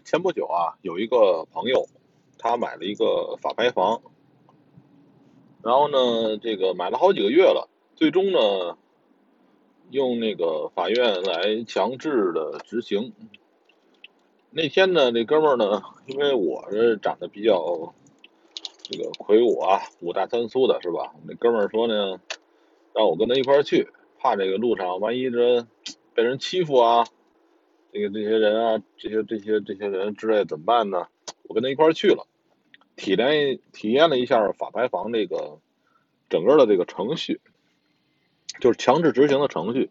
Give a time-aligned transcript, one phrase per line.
[0.00, 1.86] 前不久啊，有一个朋友，
[2.38, 4.02] 他买了一个法拍房，
[5.62, 8.78] 然后呢，这个买了好几个月了，最终呢，
[9.90, 13.12] 用那个法院来强制的执行。
[14.50, 17.94] 那天呢，那哥们呢，因为我这长得比较
[18.82, 21.14] 这个魁梧啊，五大三粗的是吧？
[21.26, 22.20] 那哥们说呢，
[22.94, 23.88] 让我跟他一块去，
[24.18, 25.66] 怕这个路上万一这
[26.14, 27.06] 被人欺负啊。
[27.98, 31.08] 这个这些人啊，这些这些这些人之类怎么办呢？
[31.48, 32.28] 我跟他一块去了，
[32.94, 35.58] 体验体验了一下法拍房这个
[36.30, 37.40] 整个的这个程序，
[38.60, 39.90] 就是强制执行的程序。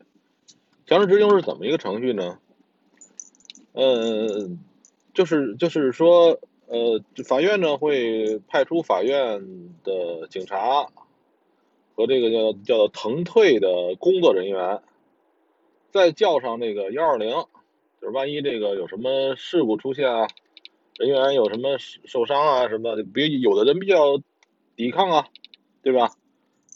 [0.85, 2.39] 强制执行是怎么一个程序呢？
[3.73, 4.49] 呃，
[5.13, 10.87] 就是就是说，呃，法院呢会派出法院的警察
[11.93, 14.81] 和这个叫叫做腾退的工作人员，
[15.91, 17.35] 再叫上那个幺二零。
[17.99, 20.27] 就是万一这个有什么事故出现啊，
[20.97, 24.21] 人员有什么受伤啊什么的，比有的人比较
[24.75, 25.27] 抵抗啊，
[25.81, 26.11] 对吧？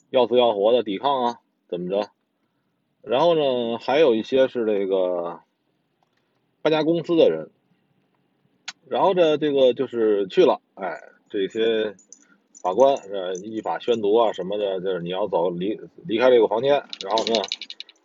[0.10, 2.10] 要死要活的抵抗啊，怎么着？
[3.02, 5.40] 然后呢，还有一些是这个
[6.62, 7.52] 搬家公司的人，
[8.88, 11.96] 然后呢这个就是去了，哎，这些
[12.64, 17.42] 法官呃依法宣读啊什么的，就是你要走离离开这个房间，然后呢。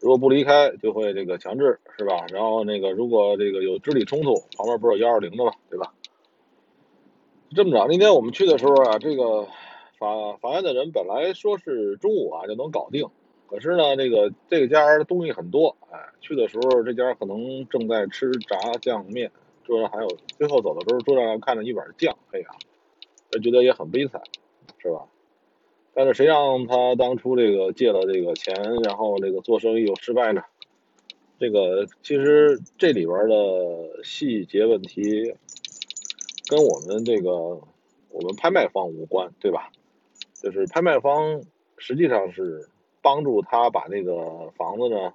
[0.00, 2.26] 如果不离开，就会这个强制，是吧？
[2.32, 5.52] 然后那个，如果这个有肢体冲突，旁边不是有幺二零的吗？
[5.70, 5.92] 对吧？
[7.54, 9.46] 这么着，那天我们去的时候啊，这个
[9.98, 13.08] 法法院的人本来说是中午啊就能搞定，
[13.46, 19.30] 可是呢，这个这个家东西很多，哎，去的时候这家可能正在吃炸酱面，
[19.64, 22.46] 桌上还有，最后走的时候桌上还看着一碗酱，哎呀，
[23.30, 24.20] 他觉得也很悲惨，
[24.78, 25.06] 是吧？
[25.98, 30.42] 但是谁让他当初这个借了这个钱，然后这个做生意又失败呢？
[31.38, 35.34] 这个其实这里边的细节问题
[36.48, 37.32] 跟我们这个
[38.10, 39.70] 我们拍卖方无关，对吧？
[40.34, 41.42] 就是拍卖方
[41.78, 42.68] 实际上是
[43.00, 45.14] 帮助他把这个房子呢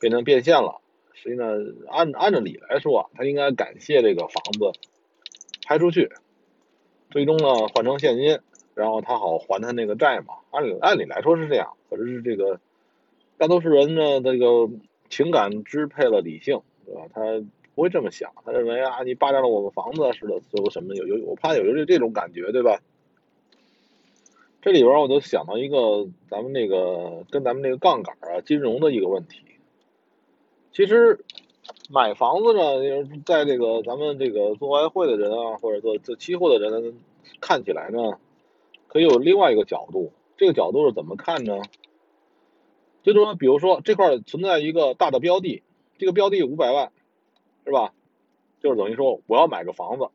[0.00, 0.80] 变成变现了。
[1.12, 1.48] 实际上
[1.86, 4.72] 按按照理来说，他应该感谢这个房子
[5.64, 6.10] 拍出去，
[7.12, 8.40] 最终呢换成现金。
[8.74, 10.34] 然后他好还他那个债嘛？
[10.50, 12.60] 按理按理来说是这样，可是这个
[13.38, 14.68] 大多数人呢，这个
[15.08, 17.02] 情感支配了理性，对吧？
[17.12, 17.22] 他
[17.74, 22.80] 不会这么想，他认为啊，你霸占了我们房子似的，有什么有有，我怕有这这种感觉，对吧？
[24.60, 29.40] 这里边我就想到一个咱们那个跟咱们那个杠杆啊金融的一个问题。
[30.72, 31.20] 其实
[31.90, 36.94] 买房子呢，在这个咱们这个做外汇的人啊，或者做做期货的人
[37.40, 38.18] 看起来呢。
[38.94, 41.60] 可以有另外一个角度，这个角度是怎么看呢？
[43.02, 45.64] 就是说，比如说这块存在一个大的标的，
[45.98, 46.92] 这个标的五百万，
[47.64, 47.92] 是吧？
[48.60, 50.10] 就是等于说我要买个房子，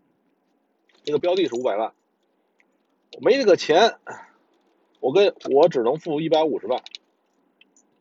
[1.03, 1.93] 这个标的是五百万，
[3.17, 3.97] 我没这个钱，
[5.01, 6.81] 我跟我只能付一百五十万，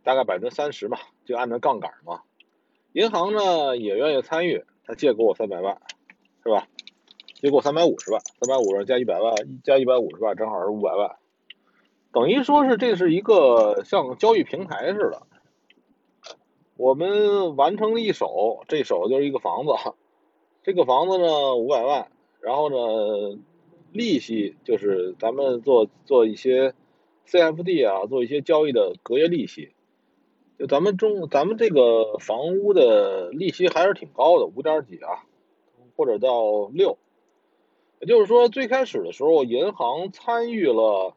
[0.04, 2.22] 大概百分之三十嘛，就按照杠杆嘛。
[2.92, 5.82] 银行呢也愿意参与，他借给我三百万，
[6.44, 6.68] 是吧？
[7.40, 9.32] 结果三百五十万，三百五十加一百万，
[9.62, 11.16] 加一百五十万，正好是五百万，
[12.12, 15.22] 等于说是这是一个像交易平台似的。
[16.76, 19.72] 我们完成了一手，这手就是一个房子，
[20.64, 22.10] 这个房子呢五百万，
[22.40, 23.38] 然后呢
[23.92, 26.74] 利息就是咱们做做一些
[27.28, 29.70] CFD 啊，做一些交易的隔夜利息，
[30.58, 35.22] 就咱们中咱们这个房屋的利息还是挺高的，五点几啊，
[35.94, 36.98] 或者到六。
[38.00, 41.14] 也就是说，最开始的时候，银行参与了。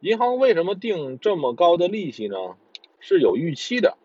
[0.00, 2.36] 银行为什么定这么高的利息呢？
[2.98, 3.96] 是有预期的，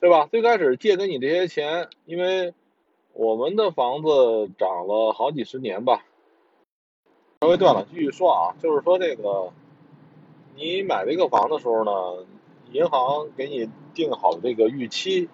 [0.00, 0.26] 对吧？
[0.26, 2.52] 最开始借给你这些钱，因为
[3.12, 6.04] 我们的房子涨了好几十年吧。
[7.40, 9.52] 稍微断了，继续说啊，就是说这个，
[10.56, 12.26] 你买这个房的时候呢，
[12.72, 15.28] 银行给你定好这个预期，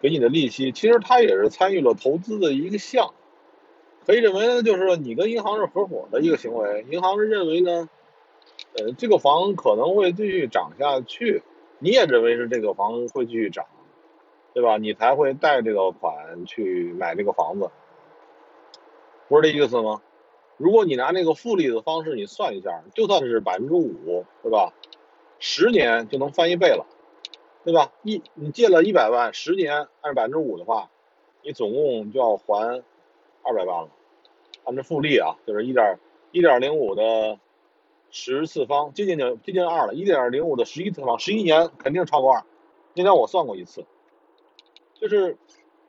[0.00, 3.12] 给你的利息，其实它也是参与了投资的一个项。
[4.06, 6.84] 可以认为呢，就是你跟银行是合伙的一个行为。
[6.90, 7.88] 银行是认为呢，
[8.76, 11.42] 呃，这个房可能会继续涨下去，
[11.78, 13.64] 你也认为是这个房会继续涨，
[14.52, 14.76] 对吧？
[14.76, 17.70] 你才会贷这个款去买这个房子，
[19.28, 20.02] 不是这意思吗？
[20.58, 24.74] 如果你拿那个复利的方式，你算一下，就算是百分之五，对吧？
[25.38, 26.84] 十年就能翻一倍了，
[27.64, 27.90] 对吧？
[28.02, 30.90] 一你借了一百万，十年按百分之五的话，
[31.42, 32.82] 你总共就要还。
[33.44, 33.90] 二百万了，
[34.64, 35.98] 按照复利啊，就是一点
[36.32, 37.38] 一点零五的
[38.10, 42.42] 十次方，接近就接近二了，一点零五的十一次方，十一年肯定超过二。
[42.94, 43.84] 那天我算过一次，
[44.94, 45.36] 就是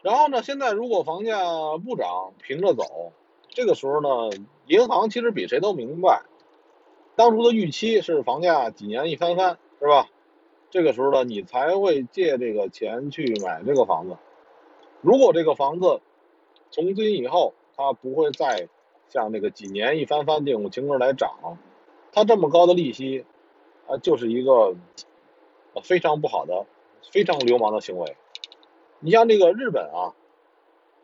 [0.02, 1.40] 然后呢，现在如果房价
[1.78, 3.12] 不涨，平着走，
[3.50, 4.38] 这个时候呢，
[4.68, 6.24] 银行其实比谁都明白，
[7.16, 10.10] 当初的预期是房价几年一翻番，是吧？
[10.72, 14.18] 这个时候呢，你才会借这个钱去买这个房子。
[15.02, 16.02] 如果这个房子
[16.76, 18.68] 从今以后它不会再
[19.08, 21.58] 像那个几年一翻番这种情况来涨，
[22.12, 23.24] 它这么高的利息，
[23.88, 24.76] 啊，就是一个
[25.84, 26.66] 非常不好的、
[27.14, 28.18] 非常流氓的行为。
[29.00, 30.12] 你像这个日本啊，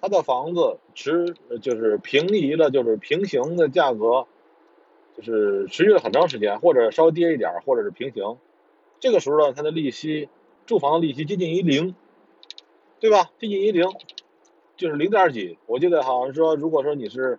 [0.01, 4.27] 它的房子持就是平移了，就是平行的价格，
[5.15, 8.37] 就是持续了很长时间，或者稍微跌一点，或者是平行。
[8.99, 10.27] 这个时候呢，它的利息，
[10.65, 11.95] 住房的利息接近于零，
[12.99, 13.31] 对吧？
[13.39, 13.89] 接近于零，
[14.81, 15.59] 就是零点几。
[15.67, 17.37] 我记得好像说，如果说你是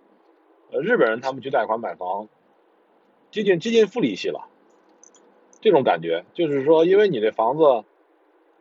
[0.70, 2.28] 呃日本人，他们去贷款买房，
[3.32, 4.48] 接近接近负利息了。
[5.60, 7.84] 这种感觉就是说，因为你这房子。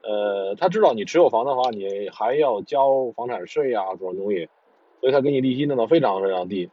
[0.04, 4.50] 呃，他知道你持有房的话，你还要交房产税呀，这种东西，
[5.00, 6.72] 所以他给你利息弄得非常非常低。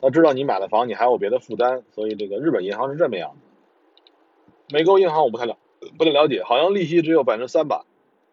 [0.00, 4.76] 他知道你买了房，你还有别的负担，所以这个日本银行是这么样的。
[4.76, 5.56] 美国银行我不太了，
[5.96, 7.86] 不太了解，好像利息只有百分之三吧，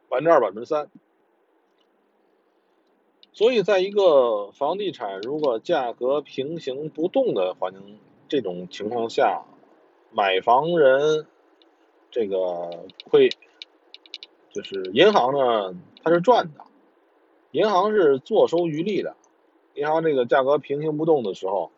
[0.10, 0.90] 百分之二、百分之三。
[3.40, 7.98] 所以，在一个房地产如果价格平行不动的环境
[8.28, 9.46] 这种情况下，
[10.12, 11.26] 买房人。
[12.12, 12.70] 这个
[13.10, 13.30] 亏，
[14.52, 16.66] 就是银行呢，它是赚的，
[17.52, 19.16] 银行是坐收渔利的。
[19.76, 21.72] 银行这个价格平行不动的时候，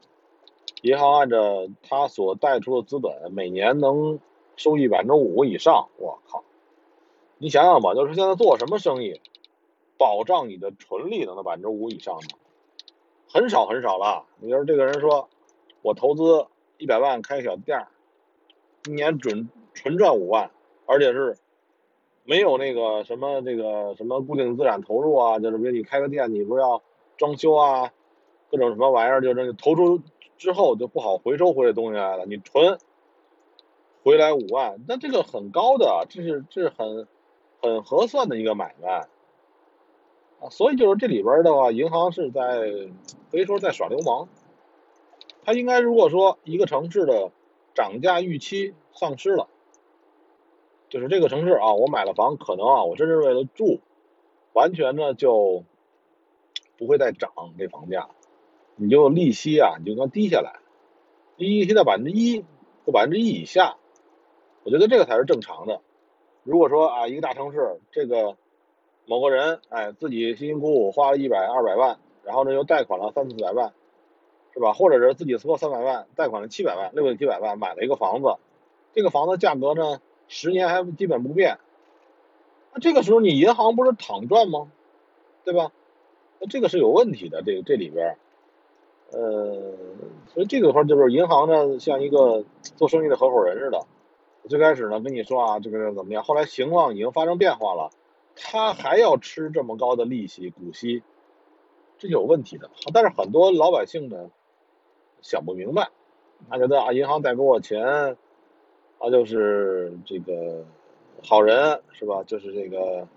[0.82, 4.20] 银行按照它所贷出的资本，每年能
[4.56, 5.90] 收益百分之五以上。
[5.98, 6.44] 我靠，
[7.38, 9.22] 你想想吧，就是现在做什么生意，
[10.02, 12.30] 保障你的纯利能到百分之五以上呢？
[13.30, 14.26] 很少很少了。
[14.40, 15.30] 你说这个人说，
[15.84, 16.48] 我投资
[16.80, 17.88] 一百万开小店儿，
[18.88, 19.48] 一年准。
[19.74, 20.52] 纯赚五万，
[20.86, 21.38] 而且是
[22.26, 26.84] 没有那个什么这个什么固定资产投入啊，就是比如你开个店，你不是要
[27.16, 27.94] 装修啊，
[28.52, 30.02] 各种什么玩意儿，就是投出
[30.38, 32.26] 之后就不好回收回来东西来了。
[32.26, 32.78] 你纯
[34.04, 37.08] 回来五万，那这个很高的，这是这是很
[37.62, 39.08] 很合算的一个买卖
[40.42, 40.50] 啊。
[40.50, 42.42] 所以就是这里边的话，银行是在
[43.32, 44.28] 可以说在耍流氓。
[45.44, 47.32] 他应该如果说一个城市的
[47.74, 49.48] 涨价预期丧失了。
[50.90, 53.80] 就是这个城市啊，我买了房，可能啊，我真是为了住，
[54.52, 55.64] 完全呢就
[56.78, 58.10] 不会再涨这房价，
[58.76, 60.60] 你就利息啊，你就能低下来，
[61.38, 62.44] 利息在百分之一
[62.86, 63.78] 或百分之一以下，
[64.66, 65.80] 我觉得这个才是正常的。
[66.44, 68.36] 如果说啊，一个大城市，这个
[69.06, 73.74] 某个人哎自己辛辛苦苦花了一百二百万，然后呢又贷款了三四百万，
[74.54, 74.74] 是吧？
[74.74, 78.36] 或者是自己凑三百万，贷款了七百万，六百七百万买了一个房子，
[78.94, 80.02] 这个房子价格呢？
[80.28, 81.58] 十年还基本不变，
[82.74, 84.72] 那这个时候你银行不是躺赚吗？
[85.44, 85.74] 对吧？
[86.40, 88.16] 那这个是有问题的，这这里边，
[89.12, 89.74] 呃，
[90.34, 92.46] 所以这个话就是银行呢，像一个
[92.78, 93.86] 做生意的合伙人似的，
[94.48, 96.24] 最开始呢跟你说啊，这个怎么样？
[96.24, 97.92] 后来情况已经发生变化了，
[98.44, 101.04] 他还要吃这么高的利息、股息，
[101.98, 102.70] 这就有问题的。
[102.92, 104.32] 但是很多老百姓呢
[105.22, 105.90] 想不明白，
[106.50, 108.18] 他觉得啊，银行贷给我钱。
[109.00, 110.66] 他就是这个
[111.24, 112.24] 好人是吧？
[112.24, 113.08] 就是这个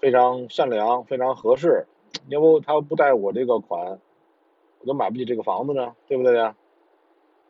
[0.00, 1.86] 非常善良、非常合适。
[2.28, 4.00] 要不他不贷我这个款，
[4.80, 6.56] 我就买不起这个房子呢，对不对呀？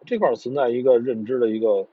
[0.05, 1.87] 这块存在一个认知的一个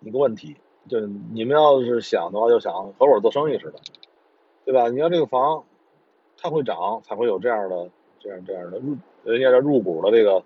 [0.00, 0.56] 一个问题，
[0.88, 1.00] 就
[1.32, 3.78] 你们要是想的话，就想合伙做生意似的，
[4.64, 4.88] 对吧？
[4.88, 5.64] 你要这个房
[6.36, 10.42] 它会涨，才会有这样的这样这样的入人家的入股的这个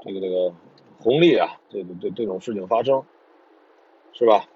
[0.00, 0.52] 这个这个。
[1.00, 3.04] 红利啊，这个这这种事情发生，
[4.12, 4.46] 是吧？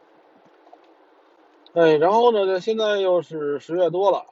[1.72, 4.26] 哎，然后呢，现在又是十月多了，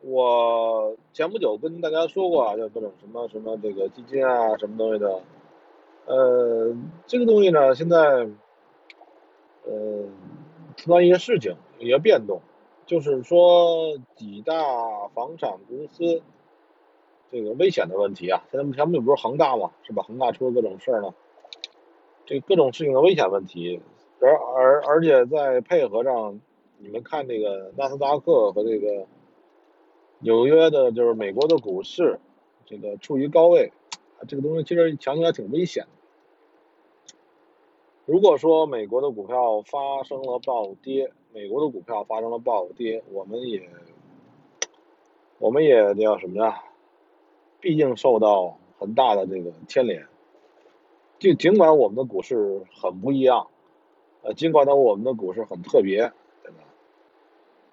[0.00, 5.20] 我前不久跟大家说过啊，就各种什么什么这个基金啊，什么东西的，
[6.06, 6.74] 呃，
[7.06, 8.26] 这个东西呢，现在，
[9.66, 10.04] 呃，
[10.76, 12.40] 出现一些事情，一些变动，
[12.86, 14.54] 就是说几大
[15.14, 16.22] 房产公司
[17.30, 20.02] 这个危险的问题啊，现在目前不是恒大嘛，是吧？
[20.04, 21.12] 恒大出了各种事儿呢。
[22.24, 23.80] 这各种事情的危险问题，
[24.20, 26.40] 而而而且在配合上，
[26.78, 29.06] 你们看这个纳斯达克和这个
[30.18, 32.18] 纽约的，就是美国的股市，
[32.64, 33.72] 这个处于高位，
[34.26, 35.90] 这个东西其实想起来挺危险的。
[38.06, 43.68] 如果说美国的股票发生了暴跌，美国的股票发生了暴跌，我们也
[45.40, 46.62] 我们也叫什么呀？
[47.58, 50.06] 毕竟受到很大的这个牵连。
[51.18, 53.48] 就尽管我们的股市很不一样，
[54.22, 56.12] 呃，尽管呢我们的股市很特别，
[56.44, 56.58] 对吧？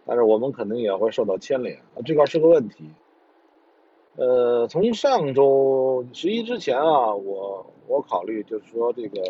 [0.06, 2.90] 但是我们肯定也会受到牵连，这块是个问题。
[4.16, 9.22] 呃，从上周十一之前啊，我我考虑就是说这个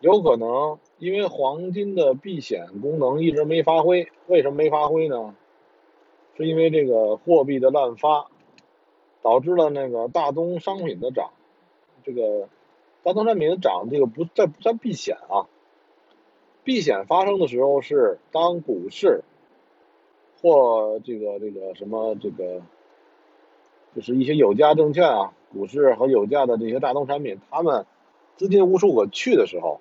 [0.00, 5.34] 有可能因为黄金的避险功能一直没发挥，为什么没发挥呢？
[6.36, 8.30] 是因为这个货币的滥发，
[9.22, 11.30] 导致了那个大宗商品的涨，
[12.02, 12.48] 这个
[13.02, 15.46] 大宗商品的涨，这个不这不算避险啊。
[16.64, 19.22] 避险发生的时候是当股市
[20.42, 22.62] 或这个这个什么这个。
[23.92, 27.86] 就是一些有价证券啊，股市和有价的这些大宗产品，他们
[28.36, 29.80] 资金无处可去的时候，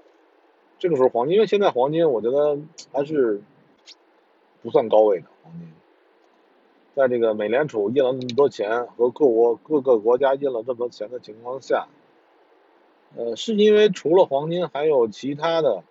[0.80, 2.58] 这个时候黄金，因为现在黄金我觉得
[2.92, 3.42] 还是
[4.64, 5.72] 不算高位的黄金，
[6.96, 11.88] 在这个美联储印了那么多钱和各国各个国家印了这么多钱的情况下，
[13.16, 15.84] 呃，是因为除了黄金还有其他的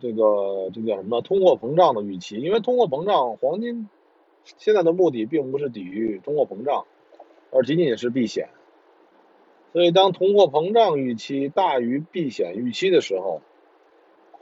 [0.00, 3.88] 这个这叫什么通货膨胀的预期，因为通货膨胀，黄金
[4.58, 6.84] 现在的目的并不是抵御通货膨胀。
[7.56, 8.48] 而仅仅是避险，
[9.72, 13.42] 所以当通货膨胀预期大于避险预期的时候，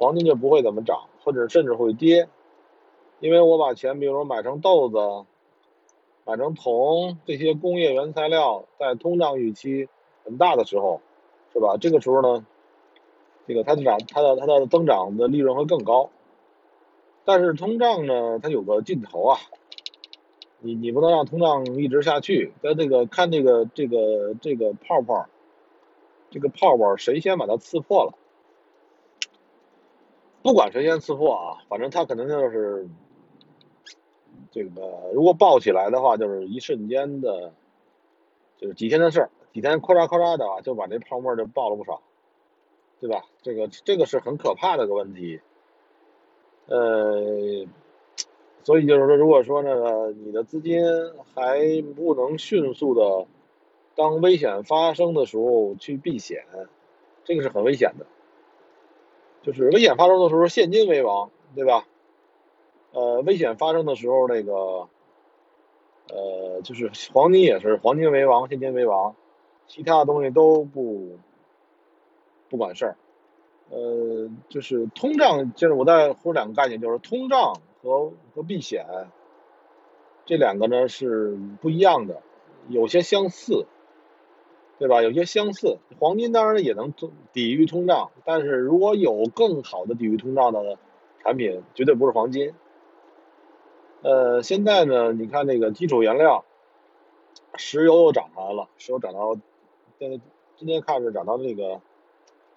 [0.02, 2.28] 黄金就不会怎么涨，或者甚至会跌。
[3.20, 4.98] 因为我把钱，比如说买成豆子、
[6.24, 9.88] 买成铜这些工业原材料，在通胀预期
[10.24, 11.00] 很大的时候，
[11.52, 11.76] 是吧？
[11.80, 12.44] 这个时候呢，
[13.46, 16.10] 这个它的涨，它的它的增长的利润会更高。
[17.24, 19.38] 但是通胀呢，它有个尽头啊。
[20.58, 25.26] 你你不能让通胀一直下去，在这个看这个这个这个泡泡，
[26.30, 28.14] 这个泡泡谁先把它刺破了？
[30.42, 32.88] 不管谁先刺破啊，反正它可能就是
[34.50, 37.52] 这个，如果爆起来的话，就是一瞬间的，
[38.58, 42.02] 就是几天的事儿，几天咔嚓咔嚓的啊，就把这泡沫就爆了不少，
[43.00, 43.24] 对吧？
[43.42, 45.40] 这个这个是很可怕的一个问题，
[46.66, 47.66] 呃。
[48.64, 50.84] 所以就是说，如果说呢，你的资金
[51.34, 53.26] 还不能迅速的，
[53.96, 56.44] 当危险发生的时候去避险，
[57.24, 58.06] 这个是很危险的。
[59.42, 61.86] 就是危险发生的时候，现金为王，对吧？
[62.92, 64.88] 呃，危险发生的时候，那个，
[66.08, 69.14] 呃，就是黄金也是黄金为王，现金为王，
[69.66, 71.18] 其他的东西都不
[72.48, 72.96] 不管事儿。
[73.70, 77.54] 呃，就是通胀，就是我再说两个概念，就是通胀。
[77.84, 78.86] 和和避险，
[80.24, 82.22] 这两个呢是不一样的，
[82.68, 83.66] 有些相似，
[84.82, 85.00] 对吧？
[85.00, 85.78] 有些相似。
[86.00, 86.92] 黄金当然也能
[87.32, 90.76] 抵御通胀，但是如果有更好的抵御通胀的
[91.22, 92.52] 产品，绝对不是黄金。
[94.02, 96.44] 呃，现在呢，你看那个基础原料，
[97.54, 99.36] 石油又涨上来了，石油涨到
[100.00, 100.20] 现在
[100.56, 101.80] 今天看是涨到那个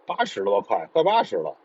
[0.07, 1.55] 八十了吧，快快八十了。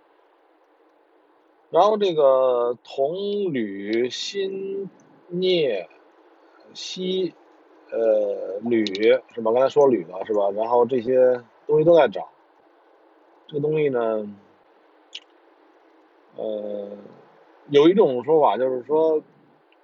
[1.70, 3.14] 然后这个铜、
[3.54, 4.90] 铝、锌、
[5.30, 5.88] 镍、
[6.74, 7.32] 锡，
[7.90, 9.52] 呃，铝是吧？
[9.52, 10.50] 刚才说铝了是吧？
[10.50, 12.24] 然后这些东西都在涨。
[13.46, 14.36] 这个东西呢，
[16.36, 16.88] 呃，
[17.68, 19.22] 有一种说法就是说，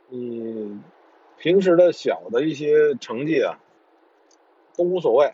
[0.09, 0.81] 你
[1.37, 3.59] 平时的小的一些成绩啊，
[4.77, 5.33] 都无所谓，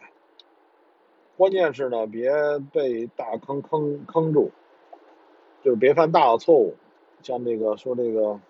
[1.37, 2.33] 关键是呢，别
[2.73, 4.51] 被大坑坑坑住。
[5.65, 6.75] 就是别犯大的错误，
[7.23, 8.41] 像那个说这个，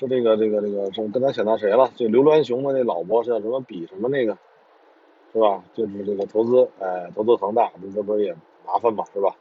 [0.00, 1.92] 说这个这个这个，什么刚才想到谁了？
[1.94, 4.38] 就刘銮雄的那老婆叫什么比什么那个，
[5.30, 5.62] 是吧？
[5.74, 8.34] 就是这个投资，哎，投资恒大，这不是也
[8.66, 9.36] 麻烦嘛，是吧？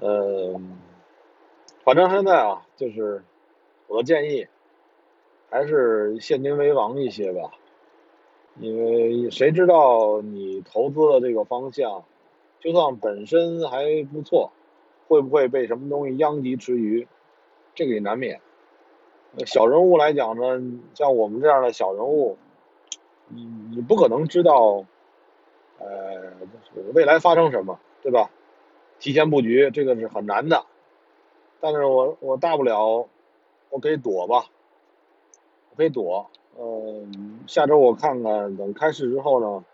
[0.00, 0.76] 嗯，
[1.84, 3.22] 反正现在啊，就是
[3.86, 4.48] 我的建议，
[5.50, 7.52] 还是现金为王一些吧，
[8.58, 12.02] 因为谁知道你投资的这个方向？
[12.58, 14.50] 就算本身还不错，
[15.06, 17.06] 会不会被什么东西殃及池鱼？
[17.76, 18.40] 这个也难免。
[19.44, 22.38] 小人物来讲呢，像我们这样的小人物，
[23.28, 24.84] 你你不可能知道，
[25.78, 26.32] 呃，
[26.94, 28.30] 未来发生什么，对吧？
[28.98, 30.64] 提前布局这个是很难的。
[31.60, 33.08] 但是我我大不了，
[33.70, 34.46] 我可以躲吧，
[35.70, 36.30] 我可以躲。
[36.58, 39.64] 嗯，下周我看看，等开市之后呢。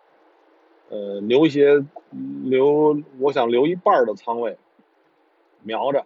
[0.89, 4.59] 呃，留一些，留，我想留一半的仓位，
[5.63, 6.05] 瞄着，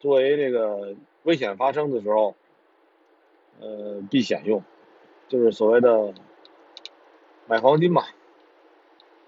[0.00, 0.96] 作为这个
[1.26, 2.36] 危险发生的时候，
[3.60, 4.62] 呃，避险用，
[5.26, 6.14] 就是所谓的
[7.48, 8.04] 买黄金嘛，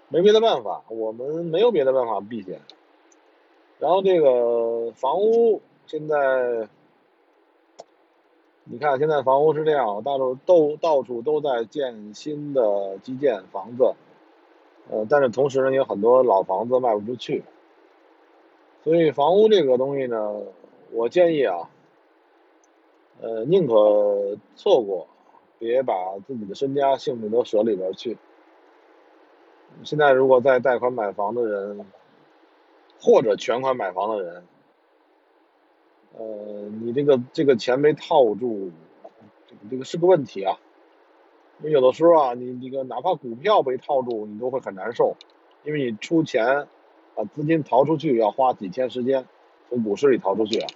[0.07, 2.61] 没别的办法，我们没有别的办法避险。
[3.79, 6.69] 然后这个房屋现在，
[8.63, 13.93] 你看现在房屋是这样，到处都到处都在建新的基建房子。
[14.89, 17.43] 呃，但是同时呢，有很多老房子卖不出去，
[18.85, 20.41] 所以房屋这个东西呢，
[20.91, 21.69] 我建议啊，
[23.21, 25.07] 呃，宁可错过，
[25.57, 28.17] 别把自己的身家性命都舍里边去。
[29.83, 31.85] 现在如果在贷款买房的人，
[33.01, 34.43] 或者全款买房的人，
[36.17, 38.71] 呃，你这个这个钱没套住，
[39.69, 40.57] 这个是个问题啊。
[41.59, 45.17] 因为有的时候啊，你这个哪怕股票被套住，你都会很难受，
[45.65, 46.67] 因为你出钱
[47.15, 49.25] 把资金逃出去要花几天时间，
[49.69, 50.67] 从股市里逃出去啊。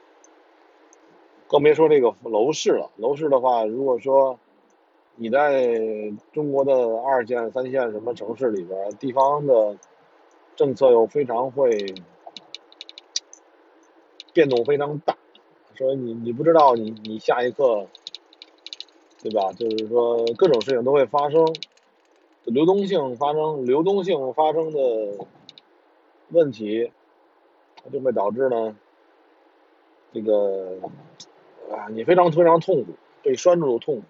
[1.54, 4.40] 更别说这个楼市了，楼市的话，如果说
[5.18, 9.78] 你在中国的二线、三线什么城市里边，地方的
[10.56, 11.94] 政策又非常会
[14.34, 15.16] 变动非常大，
[15.76, 17.86] 所以你你不知道你你下一刻，
[19.22, 19.54] 对吧？
[19.54, 21.46] 就是说各种事情都会发生，
[22.46, 25.28] 流动性发生，流动性发生的
[26.30, 26.92] 问题，
[27.92, 28.76] 就会导致呢，
[30.12, 30.80] 这个
[31.72, 34.04] 啊你非常非常痛苦，被拴住的痛苦。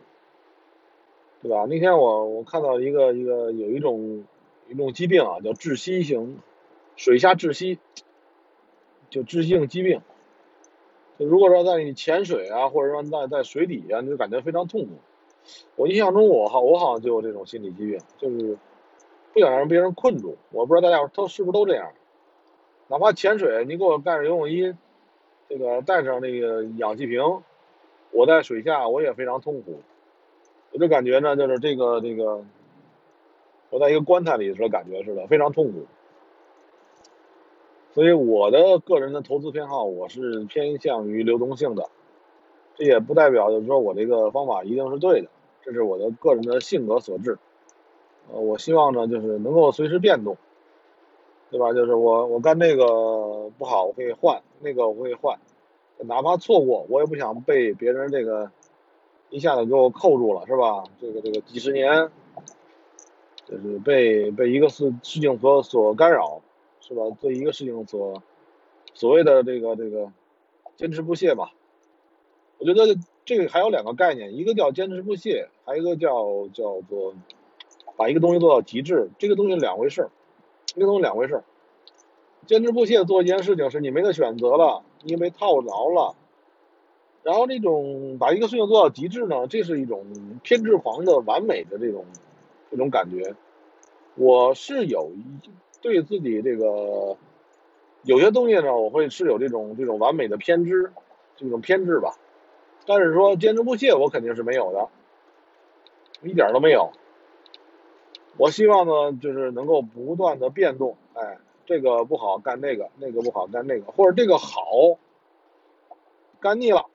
[1.42, 1.66] 对吧？
[1.66, 4.24] 那天我我看到一个一个有一种
[4.70, 6.40] 一种疾病啊，叫窒息型
[6.96, 7.80] 水下窒息，
[9.10, 10.02] 就窒息性疾病。
[11.20, 14.92] 就如果说在你潜水啊，或者说在在水底下，你就感觉非常痛苦。
[15.76, 18.58] 我印象中，我好我好像就有这种心理疾病，就是
[19.34, 20.38] 不想让别人困住。
[20.52, 21.92] 我不知道大家都是不是都这样。
[22.88, 24.74] 哪怕潜水，你给我盖着游泳衣，
[25.54, 27.22] 这个带上那个氧气瓶，
[28.10, 29.82] 我在水下我也非常痛苦。
[30.72, 32.44] 我就感觉呢，就是这个这个，
[33.70, 35.86] 我在一个棺材里的时候感觉似的，非常痛苦。
[37.92, 41.88] 所以我的个人的投资偏好，我是偏向于流动性的。
[42.74, 45.30] 这也不代表就是说我这个方法一定是对的，
[45.62, 47.38] 这是我的个人的性格所致。
[48.34, 50.36] 呃，我希望呢，就是能够随时变动，
[51.54, 51.72] 对吧？
[51.72, 55.40] 就是我我干这个不好，我可以换那个，我可以换，
[56.00, 58.52] 哪怕错过，我也不想被别人这个。
[59.30, 60.84] 一下子给我扣住了，是吧？
[61.02, 62.12] 这个这个几十年，
[63.48, 66.42] 就是被被一个事事情所所干扰，
[66.82, 67.02] 是吧？
[67.20, 68.22] 对一个事情所
[68.94, 70.12] 所谓的这个这个
[70.76, 71.52] 坚持不懈吧。
[72.60, 77.16] 我觉得这个还有两个概念，一个叫坚持不懈，还有一个叫叫做
[77.96, 79.10] 把一个东西做到极致。
[79.18, 80.12] 这个东西两回事儿，
[80.76, 81.44] 这都是两回事儿。
[82.46, 86.16] 坚持不懈做一件事情是你没得选择了，你被套牢了。
[87.24, 90.06] 然后这种把一个事情做到极致呢，这是一种
[90.44, 92.04] 偏执狂的完美的这种
[92.70, 93.34] 这种感觉。
[94.16, 95.50] 我是有一
[95.82, 97.16] 对自己这个
[98.04, 100.92] 有些东西呢，我会是有这种这种完美的偏执，
[101.38, 102.14] 这种偏执吧。
[102.86, 104.90] 但是说坚持不懈，我肯定是没有的，
[106.28, 106.92] 一点都没有。
[108.38, 114.98] 我希望呢，就是能够不断的变动，哎，这个不好干那个，那个不好干那个，或者这个好
[116.40, 116.86] 干腻了。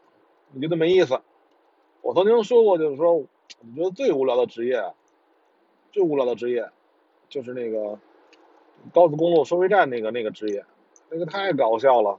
[0.53, 1.20] 你觉得没意思？
[2.03, 3.27] 我曾经说过，就是说，我
[3.77, 4.92] 觉得最无聊的职业，
[5.92, 6.70] 最无聊的职业，
[7.29, 7.98] 就是那个
[8.92, 10.64] 高速公路收费站那个那个职业，
[11.11, 12.18] 那个太搞笑了。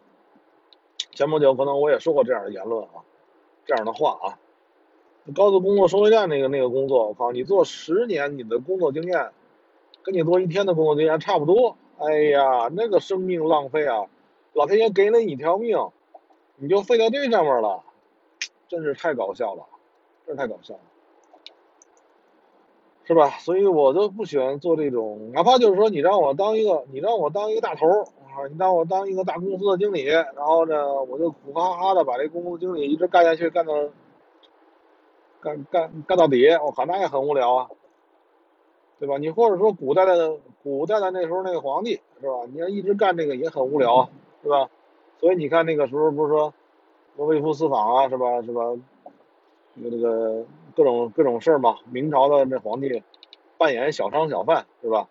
[1.11, 3.03] 前不久可能我也说过这样的言论啊，
[3.65, 4.39] 这样的话啊，
[5.35, 9.31] 高速公路收费站那个那个工作，我靠，你做十年，你的工作经验
[10.03, 11.77] 跟你做一天的工作经验差不多。
[11.97, 14.05] 哎呀，那个生命浪费啊！
[14.53, 15.77] 老天爷给了你一条命，
[16.55, 17.83] 你就废在这上面了。
[18.69, 19.65] 真是太搞笑了，
[20.25, 20.79] 真是太搞笑了，
[23.03, 23.29] 是吧？
[23.39, 33.73] 所以我都不喜欢做这种，哪怕就是说你让我当一个，你让我当一个大头啊，你让我当一个大公司的经理，然后呢，我就苦哈哈的把这公司经理一直干下去，干到
[35.41, 37.69] 干干干到底，我靠，那也很无聊啊，
[38.99, 39.17] 对吧？
[39.17, 42.45] 你或者说古代的古代的那时候那个皇帝是吧？
[42.51, 44.09] 你要一直干这个也很无聊啊，
[44.43, 44.69] 是吧？
[45.19, 46.53] 所以你看那个时候不是说。
[47.17, 48.41] 微服私访啊，是吧？
[48.43, 48.61] 是吧？
[49.75, 51.75] 这个这个各种各种事儿嘛。
[51.91, 53.03] 明朝的那皇帝
[53.57, 55.09] 扮演小商小贩，是吧？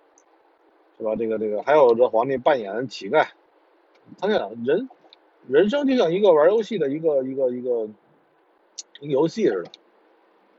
[0.96, 1.14] 是吧？
[1.16, 3.26] 这个这个还有这皇帝扮演乞丐。
[4.18, 4.88] 他讲人
[5.48, 7.90] 人生就像一个玩游戏的一个一个一个
[9.00, 9.70] 一个游戏似的。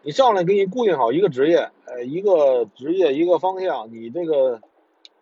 [0.01, 4.61] 你上来给你固定好一个职业，呃，一个职业一个方向，你这个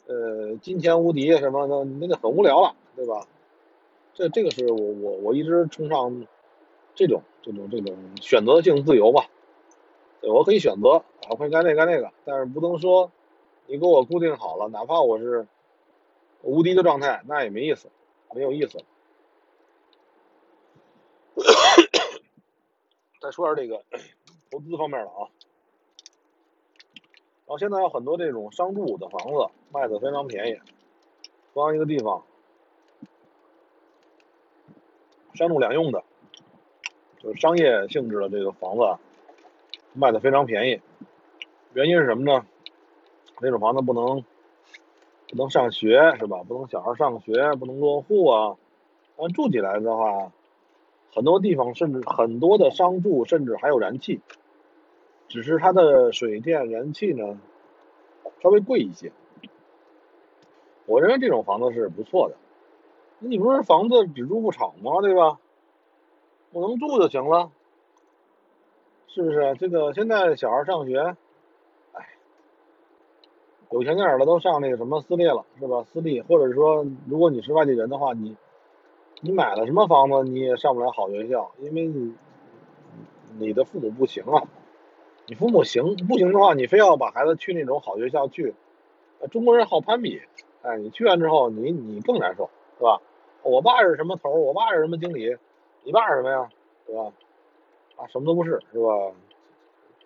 [0.05, 3.27] 呃金钱无敌什么的，那就很无聊了，对吧？
[4.13, 6.25] 这这个是我我我一直崇尚
[6.95, 9.27] 这种这种这种选择性自由吧，
[10.21, 13.11] 对我可以选择，我会干这干那个，但是不能说
[13.65, 15.47] 你给我固定好了，哪怕我是
[16.43, 17.89] 无敌的状态，那也没意思，
[18.33, 18.79] 没有意思。
[23.21, 23.83] 再说点这个
[24.49, 25.27] 投资方面的啊，
[27.45, 30.59] 然后现在有很多这种商住的房子卖的非常便宜，
[31.53, 32.23] 同样一个地方。
[35.33, 36.03] 商住两用的，
[37.19, 38.97] 就是商业性质的这个房子
[39.93, 40.81] 卖的非常便宜。
[41.73, 42.45] 原因是什么呢？
[43.39, 44.25] 那种房子不能
[45.29, 46.41] 不能上学是吧？
[46.47, 48.57] 不能小孩上学，不能落户啊。
[49.15, 50.31] 但住起来的话，
[51.13, 54.21] 很多地方甚至很多的商住甚至还有燃气，
[55.27, 57.39] 只是它的水电燃气呢
[58.41, 59.11] 稍微贵一些。
[60.85, 62.35] 我认为这种房子是不错的。
[63.19, 65.01] 你不是房子只住不炒吗？
[65.01, 65.39] 对吧？
[66.51, 67.51] 我能住就行了，
[69.07, 69.55] 是不是？
[69.55, 71.15] 这个现在小孩上学，
[71.93, 72.07] 哎，
[73.71, 75.83] 有钱点的都上那个什么私立了，是吧？
[75.83, 78.37] 私立，或者说，如果你是外地人的话，你
[79.21, 82.15] 你买了什么房子，你也上不了好学校，因为你
[83.39, 84.43] 你的父母不行啊。
[85.25, 88.53] 你父母行不行的话，你非要把孩子去那种好学校去，
[89.31, 90.21] 中国人好攀比，
[90.61, 92.49] 哎，你去完之后，你你更难受。
[92.77, 93.01] 是吧？
[93.43, 94.29] 我爸是什么头？
[94.29, 95.35] 我爸是什么经理？
[95.83, 96.49] 你爸是什么呀？
[96.85, 97.11] 是吧？
[97.97, 99.11] 啊，什么都不是，是吧？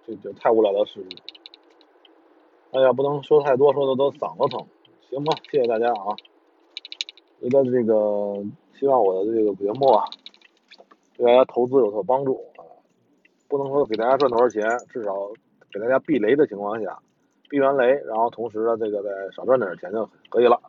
[0.07, 1.19] 这这太无聊的事情。
[2.71, 4.65] 哎呀，不能说太多，说的都嗓子疼。
[5.09, 6.15] 行吧，谢谢大家啊！
[7.41, 8.41] 觉得这个
[8.81, 10.03] 希望我的这个节目啊，
[11.15, 12.65] 对大家投资有所帮助啊。
[13.47, 15.13] 不能说给大家赚多少钱，至少
[15.71, 16.97] 给大家避雷的情况下，
[17.47, 20.59] 避完雷，然后同时呢，这个再少赚点钱就可以了。